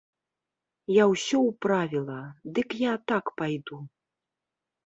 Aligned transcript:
Я 0.91 1.03
ўсё 1.11 1.37
ўправіла, 1.49 2.17
дык 2.59 2.69
я 2.81 2.93
так 3.15 3.25
пайду. 3.43 3.77